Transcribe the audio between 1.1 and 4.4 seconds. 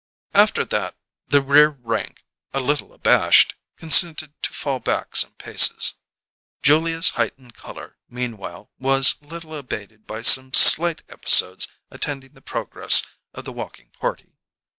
the rear rank, a little abashed, consented